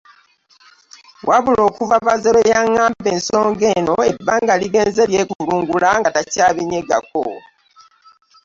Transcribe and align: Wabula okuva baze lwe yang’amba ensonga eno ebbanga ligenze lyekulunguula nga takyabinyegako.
Wabula 1.27 1.61
okuva 1.69 1.95
baze 2.07 2.29
lwe 2.35 2.43
yang’amba 2.53 3.09
ensonga 3.15 3.65
eno 3.77 3.93
ebbanga 4.11 4.53
ligenze 4.61 5.01
lyekulunguula 5.11 5.89
nga 5.99 6.09
takyabinyegako. 6.15 7.25